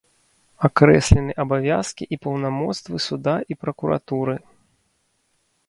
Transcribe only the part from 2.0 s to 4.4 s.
і паўнамоцтвы суда і пракуратуры.